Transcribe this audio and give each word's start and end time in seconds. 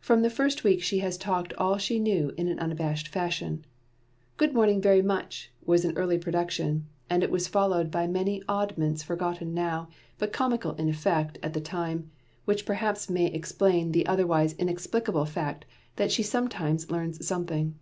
From 0.00 0.22
the 0.22 0.30
first 0.30 0.62
week 0.62 0.80
she 0.80 1.00
has 1.00 1.18
talked 1.18 1.52
all 1.54 1.76
she 1.76 1.98
knew 1.98 2.30
in 2.36 2.56
unabashed 2.56 3.08
fashion. 3.08 3.64
"Good 4.36 4.54
morning 4.54 4.80
very 4.80 5.02
much" 5.02 5.50
was 5.64 5.84
an 5.84 5.96
early 5.98 6.18
production; 6.18 6.86
and 7.10 7.24
it 7.24 7.32
was 7.32 7.48
followed 7.48 7.90
by 7.90 8.06
many 8.06 8.44
oddments 8.48 9.02
forgotten 9.02 9.54
now, 9.54 9.88
but 10.18 10.32
comical 10.32 10.74
in 10.74 10.88
effect 10.88 11.38
at 11.42 11.52
the 11.52 11.60
time, 11.60 12.12
which 12.44 12.64
perhaps 12.64 13.10
may 13.10 13.26
explain 13.26 13.90
the 13.90 14.06
otherwise 14.06 14.52
inexplicable 14.52 15.24
fact 15.24 15.64
that 15.96 16.12
she 16.12 16.22
sometimes 16.22 16.92
learns 16.92 17.26
something. 17.26 17.76